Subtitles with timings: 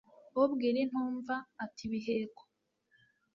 [0.43, 2.41] ubwira intumva ata ibiheko